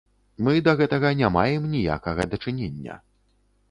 Мы 0.47 0.55
да 0.67 0.73
гэтага 0.79 1.13
не 1.21 1.31
маем 1.37 1.71
ніякага 1.77 2.29
дачынення. 2.37 3.03